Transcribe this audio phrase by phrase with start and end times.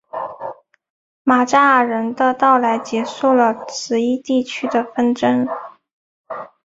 [1.23, 5.47] 马扎尔人的到来结束了此一地区的纷争。